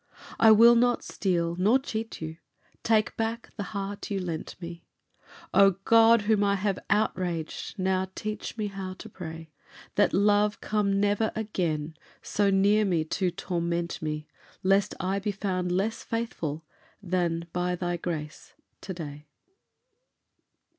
[0.39, 2.37] I will not steal, nor cheat you;
[2.81, 4.83] take back the heart you lent me.
[5.53, 9.51] O God, whom I have outraged, now teach me how to pray,
[9.97, 11.93] That love come never again
[12.23, 14.27] so near me to torment me,
[14.63, 16.65] Lest I be found less faithful
[17.03, 19.27] than, by Thy grace, to day.